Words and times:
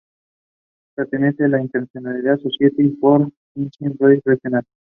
Pertenece 0.95 1.43
a 1.43 1.47
la 1.47 1.61
International 1.61 2.23
Society 2.41 2.97
for 2.99 3.31
Science 3.53 3.75
and 3.81 3.97
Religion. 4.01 4.65